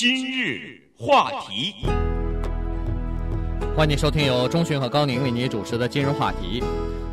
[0.00, 1.74] 今日话题，
[3.76, 6.64] 欢迎收听由钟迅和高宁为你主持的今日话题。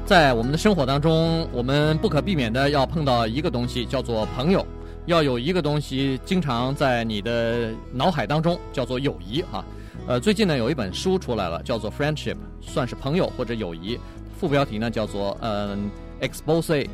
[0.06, 4.66] 在我们的生活当中，我们不可避免的要碰到一个东西，叫做朋友。
[5.06, 9.66] 要有一个东西经常在你的脑海当中，叫做友谊哈。
[10.08, 14.00] 呃，最近呢有一本书出来了，叫做《Friendship》，算是朋友或者友谊。
[14.40, 16.88] 副标题呢叫做嗯、Expose。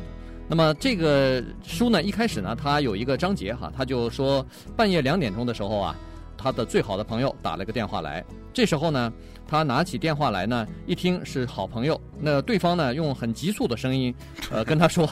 [0.48, 4.44] 那么这个书呢，一开始呢，它有一个章节哈，他就说
[4.76, 5.96] 半夜两点钟的时候啊，
[6.36, 8.24] 他的最好的朋友打了个电话来。
[8.52, 9.12] 这时候呢，
[9.48, 14.14] 他拿起电话来呢，一听是好朋友，那对方呢用很急促的声音，
[14.50, 15.08] 呃，跟他说，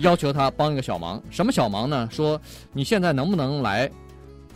[0.00, 1.22] 要求他帮一个小忙。
[1.30, 2.08] 什么小忙呢？
[2.10, 2.40] 说
[2.72, 3.88] 你现在能不能来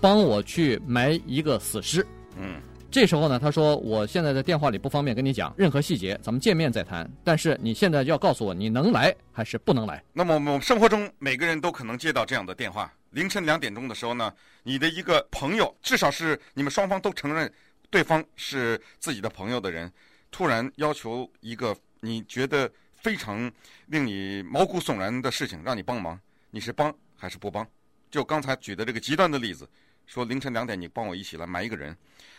[0.01, 2.05] 帮我去埋一个死尸？
[2.41, 2.57] 嗯。
[2.95, 7.11] 这时候呢，他说：“我现在在电话里不方便跟你讲任何细节，咱们见面再谈。
[7.25, 17.53] 但是你现在要告诉我，你能来还是不能来？”那么我们生活中每个人都可能接到这样的电话：凌晨两点钟的时候呢，你的一个朋友，至少是你们双方都承认
[17.91, 19.91] 对方是自己的朋友的人，
[20.31, 23.51] 突然要求一个你觉得非常
[23.87, 26.17] 令你毛骨悚然的事情，让你帮忙，
[26.53, 27.67] 你是帮还是不帮？
[28.09, 29.69] 就刚才举的这个极端的例子，
[30.07, 31.97] 说凌晨两点你帮我一起来埋一个人。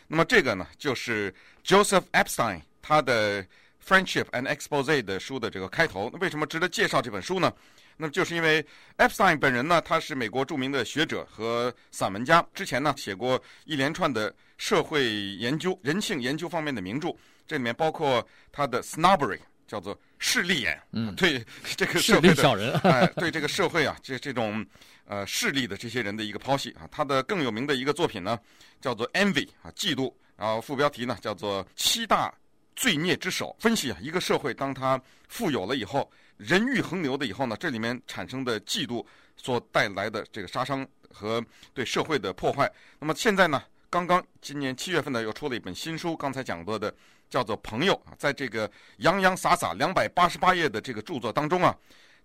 [0.07, 3.43] 那么这个呢，就是 Joseph Epstein 他的
[3.85, 6.09] 《Friendship and Expose》的书的这个开头。
[6.13, 7.51] 那为什么值得介绍这本书呢？
[7.97, 8.65] 那么就是因为
[8.97, 15.05] Epstein 本人呢，他是美国著名的学者和散文家，之前呢写过一连串的社会
[15.37, 17.15] 研究、人性研究方面的名著，
[17.47, 21.43] 这里面包括他的《Snobbery》，叫做势利眼，嗯，对
[21.75, 24.65] 这个社会的小人，哎，对这个社会啊，这这种。
[25.07, 28.39] 呃，势利的这些人的一个剖析啊，他的更有名的一个作品呢，
[28.81, 30.11] 叫做《Envy》啊，嫉妒。
[30.35, 32.33] 然后副标题呢，叫做《七大
[32.75, 33.55] 罪孽之首》。
[33.61, 34.99] 分析啊，一个社会当他
[35.29, 39.05] 富有了以后，人欲横流的以后呢，这里面产生的嫉妒
[39.37, 41.39] 所带来的这个杀伤和
[41.71, 42.67] 对社会的破坏。
[42.97, 43.61] 那么现在呢，
[43.95, 46.93] 刚刚今年七月份呢，又出了一本新书，刚才讲过的
[47.29, 51.73] 叫做《朋友》，在这个洋洋洒洒两百八十八页的这个著作当中啊，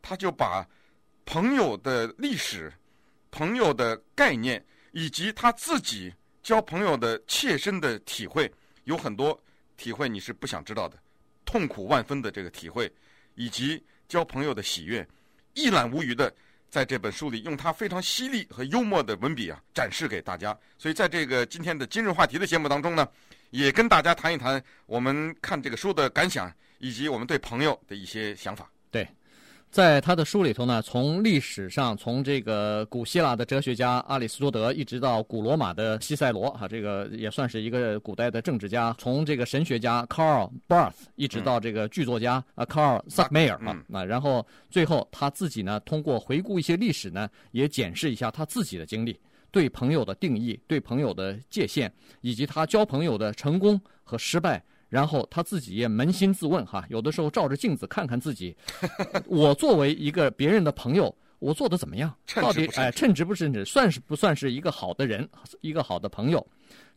[0.03, 0.67] 他就把。
[1.27, 2.72] 朋友的历史、
[3.31, 6.12] 朋友的概念，以及他自己
[6.43, 8.53] 交朋友的切身的体会，
[8.83, 9.41] 有很多
[9.77, 10.99] 体会你是不想知道的，
[11.45, 12.93] 痛苦万分的这个体会，
[13.37, 15.06] 以及交朋友的喜悦，
[15.55, 16.34] 一览无余的
[16.71, 20.57] 在这本书里用他非常犀利和幽默的文笔啊展示给大家。
[20.79, 23.07] 所以在这个今天的今日话题的节目当中呢，
[23.51, 28.71] 也跟大家谈一谈我们看这个书的感想，以及我们对朋友的一些想法。
[28.91, 29.07] 对。
[29.71, 49.17] 在他的书里头呢，从历史上，从这个古希腊的哲学家阿里斯多德，一直到古罗马的西塞罗，哈，这个也算是一个古代的政治家；从这个神学家 Karl Barth，一直到这个剧作家啊 Karl Sackmayer 啊，那然后最后他自己呢，通过回顾一些历史呢，也检视一下他自己的经历，
[49.53, 51.89] 对朋友的定义，对朋友的界限，
[52.23, 54.61] 以及他交朋友的成功和失败。
[54.91, 58.55] 然后他自己也扪心自问哈，有的时候照着镜子看看自己，
[59.27, 62.12] 我作为一个别人的朋友，我做的怎么样？
[62.34, 63.65] 到底哎，称职不称职？
[63.65, 65.27] 算是不算是一个好的人，
[65.61, 66.45] 一个好的朋友？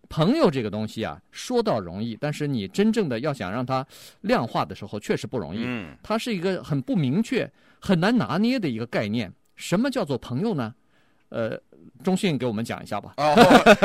[0.09, 3.85] 朋友这个东西啊，说到容易，但是你真正的要想让它
[4.21, 5.61] 量化的时候，确实不容易。
[5.63, 7.49] 嗯，它是一个很不明确、
[7.79, 9.31] 很难拿捏的一个概念。
[9.55, 10.73] 什么叫做朋友呢？
[11.29, 11.61] 呃。
[12.03, 13.13] 钟迅给我们讲一下吧。
[13.17, 13.33] 哦，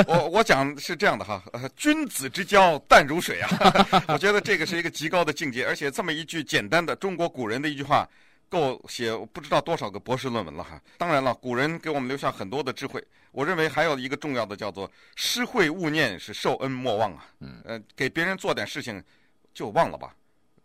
[0.06, 1.42] 我我讲是这样的哈，
[1.76, 3.48] 君子之交淡如水啊。
[4.08, 8.08] 我觉得这个是一个极高的境界，而且这么一句简单的中国古人的一句话，
[8.48, 10.80] 够写不知道多少个博士论文了哈。
[10.96, 13.02] 当然了，古人给我们留下很多的智慧。
[13.30, 17.26] 我认为还有一个重要的叫做“施惠勿念，是受恩莫忘”啊。
[17.40, 17.60] 嗯。
[17.64, 19.02] 呃，给别人做点事情
[19.52, 20.14] 就忘了吧，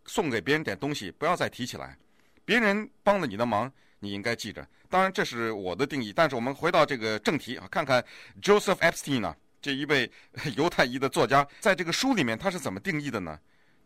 [0.05, 1.97] 送给别人点东西不要再提起来，
[2.45, 3.71] 别人帮了你的忙。
[4.03, 6.11] 你应该记着，当然这是我的定义。
[6.11, 8.03] 但是我们回到这个正题啊，看看
[8.41, 10.11] Joseph Epstein 呢，这一位
[10.57, 13.39] 犹太裔的作家，在这个书里面他是怎么定义的呢？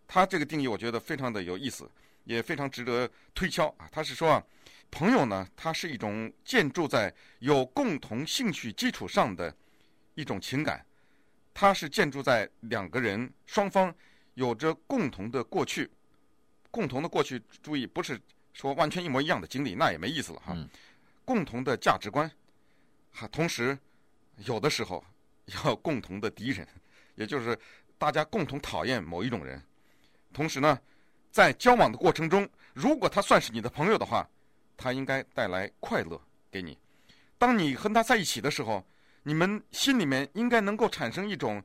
[0.07, 1.88] 他这个定义我觉得非常的有意思，
[2.23, 3.88] 也非常值得推敲啊。
[3.91, 4.44] 他是说啊，
[4.89, 9.56] 朋友呢，它是一种建筑在有共同兴趣基础上的
[10.16, 10.83] 一种情感，
[11.53, 13.94] 它是建筑在两个人双方
[14.33, 15.88] 有着共同的过去，
[16.71, 18.19] 共同的过去，注意不是。
[18.57, 20.51] 说完全一模一样的经历，那也没意思了哈。
[20.56, 20.68] 嗯、
[21.24, 22.27] 共同的价值观，
[23.12, 23.77] 哈，同时
[24.38, 25.06] 有的时候
[25.63, 26.68] 要共同的敌人，
[27.13, 27.56] 也就是
[28.00, 29.62] 大家共同讨厌某一种人。
[30.33, 30.75] 同时呢，
[31.30, 34.27] 在交往的过程中，如果他算是你的朋友的话，
[34.75, 36.19] 他应该带来快乐
[36.50, 36.75] 给你。
[37.38, 38.83] 当你和他在一起的时候，
[39.21, 41.63] 你们心里面应该能够产生一种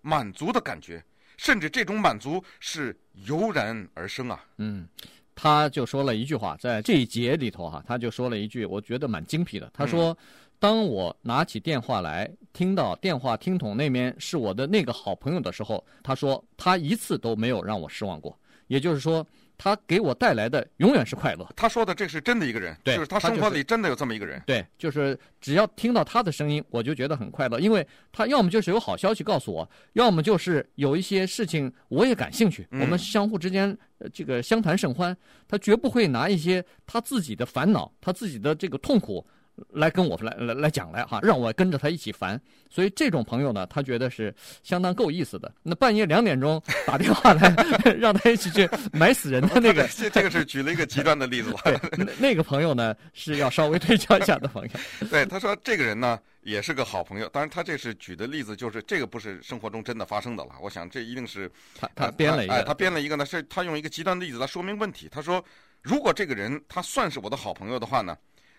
[0.00, 1.04] 满足的感觉，
[1.36, 4.44] 甚至这种满足是油然而生啊。
[4.56, 4.88] 嗯。
[5.34, 9.70] 他就说了一句话，在这一节里头哈，他就说了一句，我觉得蛮精辟的。
[9.72, 10.16] 他说
[10.58, 18.38] ：“当我拿起电话来，听到电话听筒那边是我的那个好朋友的时候，他说他一次都没有让我失望过。
[18.68, 19.26] 也就是说，
[19.56, 21.48] 他给我带来的永远是快乐。
[21.56, 24.42] 他说的这是真的一个人，对，就是他生活里真的有这么一个人。
[24.46, 33.76] 对，就是只要听到他的声音，我就觉得很快乐，因为他要么就是有好消息告诉我，要么就是有一些事情我也感兴趣，嗯、我们相互之间
[34.12, 35.16] 这个相谈甚欢。
[35.46, 39.24] 他绝不会拿一些他自己的烦恼、他自己的这个痛苦。
[39.70, 42.40] 来跟我来来来讲来哈，让我跟着他一起烦，
[42.70, 45.52] 所以这种朋友呢，他觉得是相当够意思的。
[45.62, 47.54] 那半夜两点钟打电话来，
[47.98, 51.60] 让他一起去埋死人的那个， 这这个是举了一个极端的例子吧。
[51.64, 54.70] 对，那那个朋友呢是要稍微推敲一下的朋友。
[55.10, 60.52] 对，他说这个人呢也是个好朋友，当然他这是举的例子，就是这个不是生活中真的发生的了。
[60.62, 65.08] 我想这一定是他他编了一个，哎，他编了一个呢，是他用一个极端的例子来说明问题。
[65.10, 65.44] 他说，
[65.82, 68.16] 如果这个人他算是我的好朋友的话呢？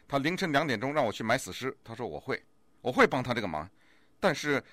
[0.07, 2.41] 他凌晨两点钟让我去买死尸，他说我会，
[2.81, 3.67] 我会帮他这个忙，
[4.19, 4.63] 但是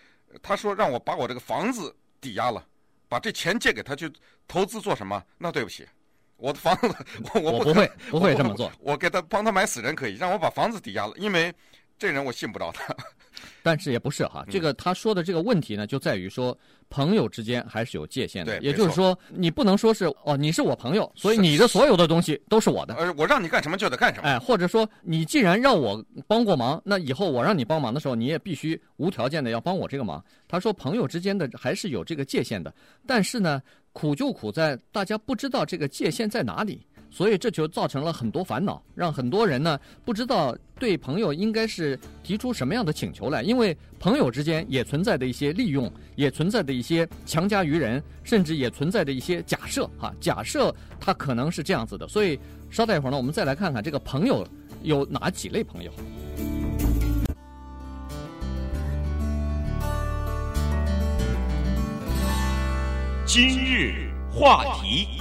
[0.43, 2.67] 他说让我把我这个房子抵押了，
[3.09, 4.11] 把这钱借给他去
[4.47, 5.23] 投资做什么？
[5.38, 5.87] 那对不起，
[6.37, 6.94] 我的房子
[7.35, 11.53] 我我不，会不会这么做，我，我给他帮他买死人可以，让我把房子抵押了，因为
[12.00, 12.97] 这人我信不着他。
[13.62, 16.56] 但是也不是哈，这个他说的这个问题呢，就在于说
[16.88, 18.58] 朋友之间还是有界限的。
[18.61, 22.94] 也就是说，你不能说是哦，你是我朋友，所以你的所有的东西都是我的。
[22.94, 24.29] 呃，我让你干什么就得干什么。
[24.29, 30.25] 哎，或者说，你既然让我帮过忙，那以后我让你帮忙的时候，你也必须无条件的要帮我这个忙。
[30.49, 32.75] 他说，朋友之间的还是有这个界限的，
[33.06, 33.62] 但是呢，
[33.93, 36.87] 苦就苦在大家不知道这个界限在哪里。
[37.11, 52.07] 所以这就造成了很多烦恼，让很多人呢不知道对朋友应该是提出什么样的请求来，因为朋友之间也存在的一些利用，也存在的一些强加于人，甚至也存在着一些假设哈，假设他可能是这样子的。
[52.07, 52.39] 所以
[52.71, 54.47] 稍待一会儿呢，我们再来看看这个朋友
[54.83, 55.91] 有哪几类朋友。
[63.27, 65.21] 今日话题。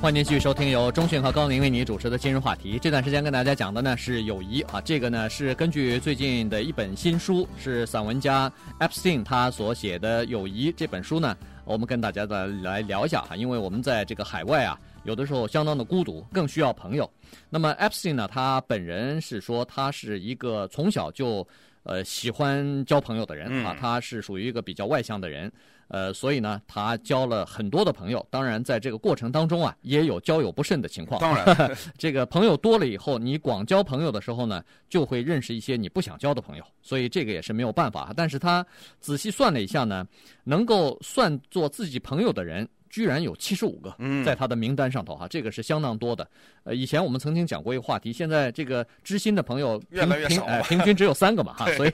[0.00, 2.78] 欢迎继续收听由中讯和高宁为你主持的今日话题。
[2.78, 17.10] 这段时间跟大家讲的呢是友谊啊，这个呢是根据最近的一本新书，是散文家 Epstein 他所写的《友谊》这本书呢，我们跟大家再来聊一下啊，因为我们在这个海外啊，有的时候相当的孤独，更需要朋友。
[17.50, 21.46] 那么 Epstein 呢，他本人是说他是一个从小就
[21.82, 25.52] 呃喜欢交朋友的人啊，他是属于一个比较外向的人。
[25.88, 28.24] 呃，所以呢，他交了很多的朋友。
[28.30, 31.20] 当然，在这个过程当中啊，也有交友不慎的情况。
[31.20, 36.64] 当然， 这个朋友多了以后，你广交朋友的时候呢，就会认识一些你不想交的朋友。
[36.82, 38.12] 所以这个也是没有办法。
[38.16, 38.64] 但是他
[39.00, 40.06] 仔细算了一下呢，
[40.44, 42.68] 能够算作自己朋友的人。
[42.90, 43.94] 居然有七十五个，
[44.24, 46.28] 在他的名单上头哈，这个是相当多的。
[46.64, 51.90] 呃，以前我们曾经讲过一个话题，现在这个知心的朋友越来越少，哎，平均只有三个嘛 哈，所以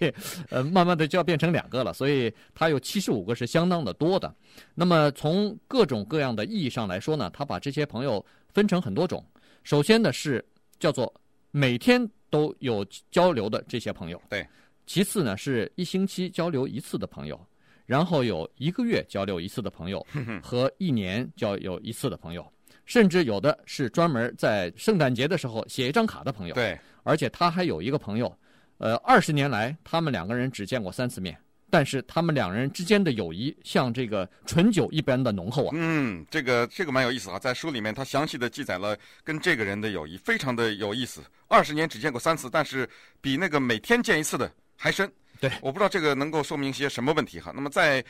[0.50, 1.92] 呃，慢慢的就要变成两个了。
[1.92, 4.34] 所以他有七十五个是相当的多的。
[4.74, 9.24] 那么从各种各样的意义上来说呢，他把这些朋友分成很多种。
[9.62, 10.44] 首先呢是
[10.78, 11.12] 叫做
[11.50, 14.46] 每天都有交流的这些朋友，对。
[14.86, 17.40] 其次呢是一星期交流一次的朋友。
[17.86, 20.04] 然后有一个月交流一次的朋友，
[20.42, 22.46] 和一年交流一次的朋友，
[22.84, 26.54] 甚至有的是专门在圣诞节的时候写一张卡的朋友。
[26.54, 28.38] 对，而且他还有一个朋友，
[28.78, 31.36] 呃，二十年来他们两个人只见过三次面，
[31.70, 35.72] 但是他们两人之间的友谊像这个醇酒一般的浓厚啊。
[35.74, 41.20] 嗯，这个这个蛮有意思啊，在书里面他详细的记载了跟这个人的友谊，非常的有意思。
[41.48, 42.88] 二十年只见过三次，但是
[43.20, 45.10] 比那个每天见一次的还深。
[45.48, 47.52] 对，我不知道这个能够说明些什么问题哈。
[47.54, 48.02] 那么在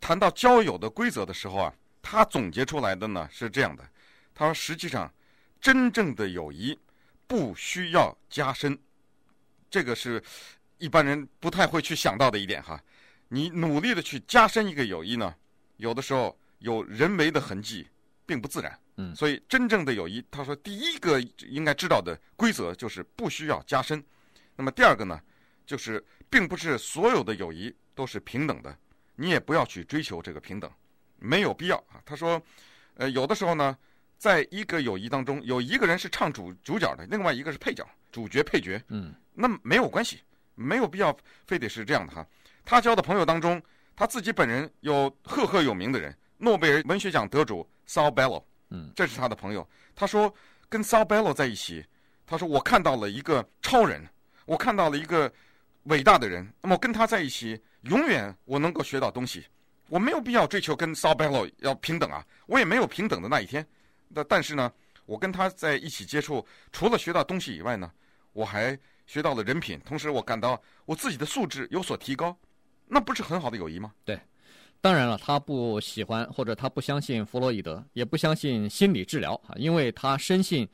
[0.00, 3.88] 谈到交友的规则的时候啊，他总结出来的呢是这样的：
[4.34, 5.08] 他说，实际上
[5.60, 6.76] 真正的友谊
[7.28, 8.76] 不需要加深，
[9.70, 10.20] 这个是
[10.78, 12.82] 一般人不太会去想到的一点哈。
[13.28, 15.32] 你努力的去加深一个友谊呢，
[15.76, 17.86] 有的时候有人为的痕迹，
[18.26, 18.76] 并不自然。
[18.96, 24.02] 嗯，所以真正的友谊，他说第一个应该知道的规则就是不需要加深。
[24.56, 25.20] 那么第二个呢，
[25.64, 26.04] 就是。
[26.34, 28.76] 并不是所有的友谊都是平等的，
[29.14, 30.68] 你也不要去追求这个平等，
[31.16, 32.02] 没有必要啊。
[32.04, 32.42] 他说，
[32.94, 33.78] 呃，有的时候呢，
[34.18, 40.22] 在一个友谊当中，有一个人是唱主主角的，另外一个是配角，主角配角，嗯，那没有关系，
[40.56, 42.26] 没有必要非得是这样的哈。
[42.64, 43.62] 他交的朋友当中，
[43.94, 49.64] 他自己本人有赫赫有名的人，诺贝尔文学奖得主 Saul Bellow，嗯，这是他的朋友。
[49.94, 50.34] 他说
[50.68, 51.86] 跟 Saul Bellow 在一起，
[52.26, 54.04] 他说我看到了一个超人，
[54.46, 55.32] 我看到了一个。
[55.84, 59.44] 伟大的人，那么跟他在一起，永远我能够学到东西。
[59.88, 63.64] 我没有必要追求跟 Saul Bellow 要平等啊，我也没有平等的那一天。
[64.08, 64.72] 那但是呢，
[65.04, 67.90] 我跟他在一起接触，除了学到东西以外呢，
[68.32, 68.76] 我还
[69.06, 72.34] 学到了人品，同时我感到我自己的素质有所提高，
[72.86, 73.92] 那不是很好的友谊吗？
[74.06, 74.18] 对，
[74.80, 80.66] 当然了，他不喜欢或者他不相信弗洛伊德，也不相信心理治疗啊，因为他深信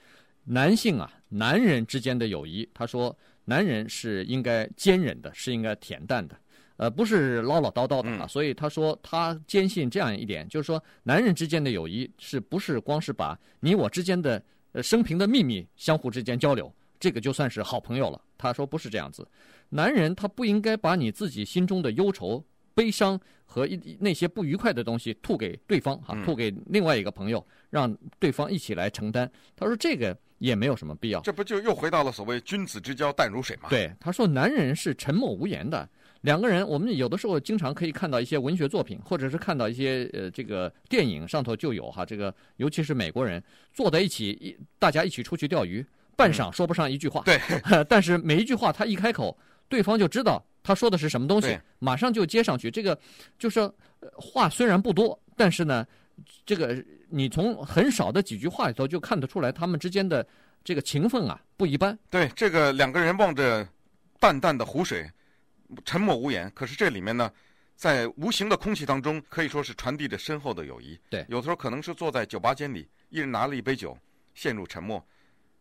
[0.45, 3.15] 男性啊，男人之间的友谊，他说
[3.45, 6.37] 男人是应该坚忍的，是应该恬淡的。
[6.77, 14.43] 呃，不是唠唠叨叨的啊，所以他说他坚信这样一点，就是说男人之间的友谊是不是光是把你我之间的
[14.73, 18.19] 呃生平的秘密相互之间交流，这个就算是好朋友了。
[18.39, 19.29] 他说不是这样子，
[19.69, 22.43] 男人他不应该把你自己心中的忧愁、
[22.73, 29.31] 悲伤和一那些不愉快的东西吐给对方哈，吐给另外一个朋友，让对方一起来承担。
[29.55, 31.21] 他说这个也没有什么必要。
[31.21, 33.69] 这不就又回到了所谓君子之交淡如水吗？
[33.71, 35.89] 对，他说男人是沉默无言的。
[36.23, 43.43] 两个人，我们有的时候经常可以看到一些文学作品，或者是看到一些呃这个电影上头就有哈，这个尤其是美国人
[43.73, 45.83] 坐在一起，一大家一起出去钓鱼，
[46.17, 47.41] 半晌说不上一句话，对，
[47.89, 49.35] 但是每一句话他一开口，
[49.67, 52.71] 对方就知道他说的是什么东西，马上就接上去。
[52.71, 52.99] 这个
[53.39, 53.71] 就是
[54.13, 55.87] 话虽然不多，但是呢，
[56.45, 60.27] 这个你从很少的几句话里头就看得出来，他们之间的
[60.63, 61.99] 这个情分啊不一般。
[62.09, 63.67] 对，这个两个人望着
[64.19, 65.11] 淡淡的湖水。
[65.85, 67.33] 沉默无言，可是这里面呢，
[67.77, 70.99] 在无形的空气当中，可以说是传递着深厚的友谊。
[71.09, 73.97] 对，有的时候可能是坐在酒吧间里，一人拿了一杯酒，
[74.35, 75.01] 陷入沉默；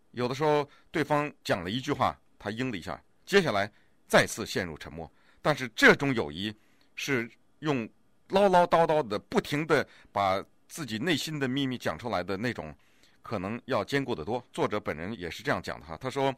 [0.10, 3.72] 有的时候对方讲了一句话，他应了一下，接下来
[4.08, 5.08] 再次陷入沉默。
[5.44, 6.52] 但是这种友谊
[6.96, 7.88] 是用
[8.30, 12.76] 唠唠叨叨的、不停的把自己内心的秘密讲出来的那种，
[13.22, 14.44] 可能要坚固得多。
[14.52, 16.34] 作者本人也是这样讲的哈，他说，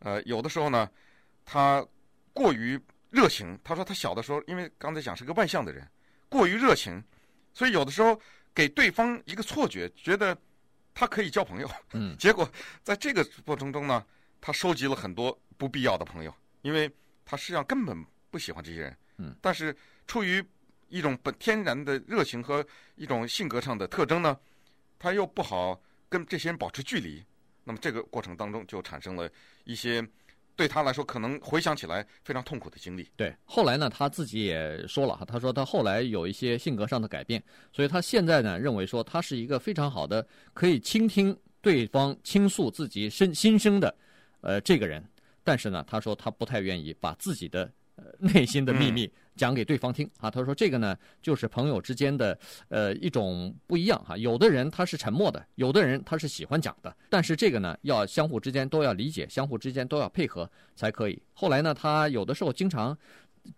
[0.00, 0.88] 呃，有的时候呢，
[1.44, 1.84] 他
[2.32, 2.80] 过于。
[3.10, 5.88] 热情，他说他小的时候，因为刚才讲是个外向的人，
[6.28, 7.02] 过于热情，
[7.54, 8.20] 所以有的时候
[8.54, 10.36] 给对方一个错觉，觉得
[10.92, 11.70] 他可以交朋友。
[11.94, 12.46] 嗯， 结果
[12.82, 14.04] 在这个过程中呢，
[14.42, 16.90] 他收集了很多不必要的朋友，因为
[17.24, 18.96] 他实际上根本不喜欢这些人。
[19.16, 19.74] 嗯，但是
[20.06, 20.44] 出于
[20.88, 22.64] 一种本天然的热情和
[22.96, 24.38] 一种性格上的特征呢，
[24.98, 27.22] 他又不好跟这些人保持距离，
[27.64, 29.30] 那么这个过程当中就产生了
[29.64, 30.06] 一些。
[30.56, 33.08] 对他来说，可能回想起来非常痛苦的经历。
[33.14, 37.40] 对，后来呢，他自己也说了哈，他说他后来有一些性格上的改变，
[37.72, 43.94] 所以他现在呢，认为说他是一个非常好的可以倾听对方倾诉自己身心声的，
[44.40, 45.00] 呃，这个人。
[45.44, 47.70] 但是呢，他说他不太愿意把自己的。
[47.94, 50.30] 呃，内心的秘密讲给对方听啊。
[50.30, 54.16] 他说这个呢，就是朋友之间的呃一种不一样哈。
[54.18, 56.94] 有的人他是沉默的，有的人他是喜欢讲的。
[57.08, 61.22] 但是这个呢，要相互之间都要理解，相互之间都要配合才可以。
[61.32, 62.94] 后来呢，他有的时候经常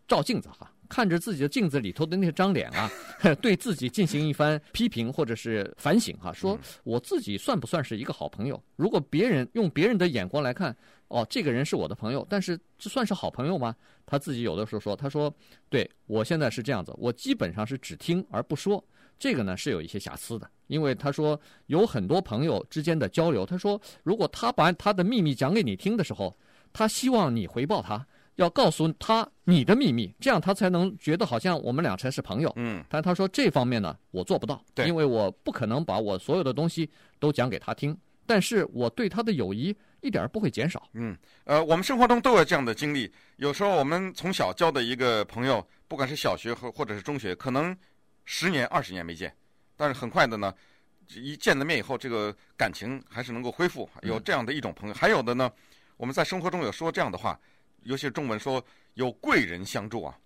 [0.07, 2.89] 照镜子哈，看着自己的镜子里头的那张脸啊，
[3.43, 8.63] 对自己进行一番批评或者是反省哈，说我自己算不算是一个好朋友？
[8.77, 10.77] 如果别人用别人的眼光来看。
[11.11, 13.75] 哦，这个人是我的朋友，但是这算是好朋友吗？
[14.07, 15.33] 他自己有的时候说，他说，
[15.69, 18.83] 对，我现在是这样子，我基本上是只听而不说，
[19.19, 26.33] 这个呢是有一些瑕疵的，因为他说有很多朋友之间的交流，他说如果他把他的秘密讲给你听的时候，
[26.73, 32.53] 他希望你回报他，要告诉他你的秘密，这样他才能觉得好像我们俩才是朋友。
[32.55, 36.89] 嗯，但他说这方面呢，我做不到，对，因为我不可能把我所有的东西
[37.19, 39.77] 都讲给他听，但是我对他的友谊。
[40.01, 40.89] 一点儿不会减少。
[40.95, 43.13] 嗯，呃，我们生活中都有这样的经历。
[43.37, 47.77] 有时候我们从小交的一个朋友，不管是小学和或者是中学，可能
[48.25, 49.35] 十年、二十年没见，
[49.77, 50.55] 但是很快的呢，
[51.09, 53.89] 一见了面以后，这个感情还是能够恢复。
[54.03, 55.51] 有这样的一种朋友，还有的呢，
[55.97, 57.39] 我们在生活中有说这样的话，
[57.83, 58.65] 尤其是中文说
[58.95, 60.17] 有贵人相助啊。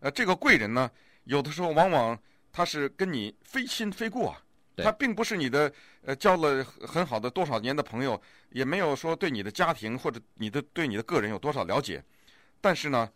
[0.00, 0.90] 呃，这个贵人呢，
[1.24, 2.18] 有的时候往往
[2.52, 4.40] 他是跟你非亲非故啊。
[4.76, 12.02] 他并不是你的呃交了很好的多少年的朋友，也没有说对你的家庭或者你的对你的个人有多少了解，
[12.60, 13.08] 但是呢，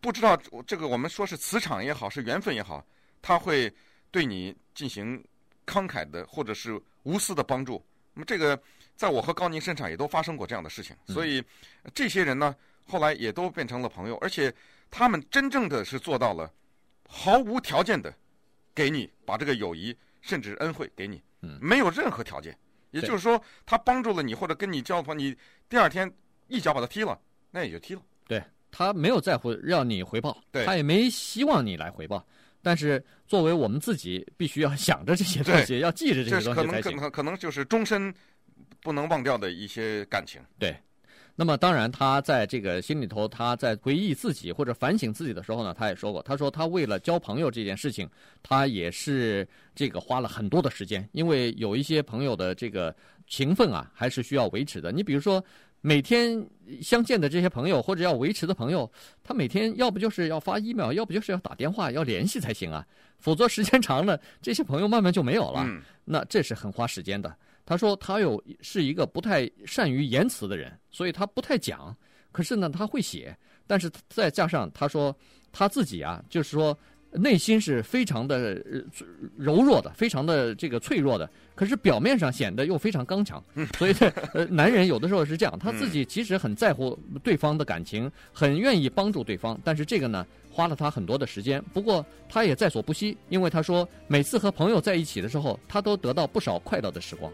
[0.00, 0.34] 不知道
[0.66, 2.82] 这个我们说是磁场也好，是缘分也好，
[3.20, 3.70] 他会
[4.10, 5.22] 对你进行
[5.66, 7.84] 慷慨的或者是无私的帮助。
[8.14, 8.58] 那么这个
[8.96, 11.44] 在我和高宁身上也都发生过这样的事情，所以
[11.92, 14.54] 这些人呢后来也都变成了朋友，而且
[14.90, 16.50] 他们真正的是做到了
[17.06, 18.12] 毫无条件的
[18.74, 19.94] 给你把这个友谊。
[20.20, 21.22] 甚至恩惠给你，
[21.60, 22.56] 没有任何条件，
[22.90, 25.36] 也就是说，他帮助了你或者跟你交朋友，你
[25.68, 26.10] 第二天
[26.46, 27.18] 一脚把他踢了，
[27.50, 28.02] 那也就踢了。
[28.26, 32.26] 对，他没有在乎让你回报，他也没希望你来回报。
[32.60, 36.92] 但是作为我们自己，必须要想着这些东西，要记着这些东西才行。
[36.92, 38.12] 这可能可能就是终身
[38.80, 40.42] 不能忘掉的一些感情。
[40.58, 40.76] 对。
[41.40, 48.10] 那么当然，他在这个心里头，他在回忆自己或者反省自己的时候呢，他也说过，他说他为了交朋友这件事情，
[48.42, 52.92] 他也是这个花了很多的时间，因为有一些朋友的这个
[53.28, 54.90] 情分啊，还是需要维持的。
[54.90, 55.40] 你比如说，
[55.80, 56.44] 每天
[56.82, 58.90] 相见的这些朋友或者要维持的朋友，
[59.22, 62.84] 他每天要不就是要发 email，要不就是要打电话要联系才行啊，
[63.16, 65.62] 否则时间长了，这些朋友慢慢就没有了。
[65.64, 67.32] 嗯、那这是很花时间的。
[67.68, 71.94] 他说他有是一个不太善于言辞的人，所以他不太讲。
[72.32, 75.14] 可是呢，他会写，但是再加上他说
[75.52, 76.76] 他自己啊，就是说。
[77.10, 78.62] 内心是非常的
[79.34, 83.42] 柔弱的，非常的这个脆弱的，可是表面上显得又非常刚强。
[83.78, 83.94] 所以，
[84.34, 91.64] 呃，男人有的时候是这样，他自己其实很在乎对方的感情，很愿意帮助对方，但是这个呢，花了他很多的时间。
[91.72, 97.32] 不过，他也在所不惜，因为他说每次和朋友在一起的时候，他都得到不少快乐的时光。